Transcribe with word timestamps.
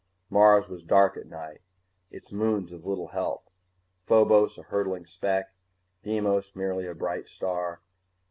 Mars 0.31 0.67
was 0.67 0.81
dark 0.81 1.15
at 1.15 1.27
night, 1.27 1.61
its 2.09 2.33
moons 2.33 2.71
of 2.71 2.87
little 2.87 3.09
help 3.09 3.51
Phobos 3.99 4.57
a 4.57 4.63
hurtling 4.63 5.05
speck, 5.05 5.53
Deimos 6.01 6.55
merely 6.55 6.87
a 6.87 6.95
bright 6.95 7.27
star. 7.27 7.81